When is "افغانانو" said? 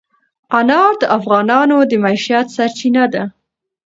1.17-1.77